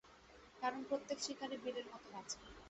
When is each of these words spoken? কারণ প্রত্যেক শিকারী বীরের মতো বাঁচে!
কারণ 0.61 0.79
প্রত্যেক 0.89 1.17
শিকারী 1.19 1.55
বীরের 1.57 1.85
মতো 1.91 2.07
বাঁচে! 2.13 2.37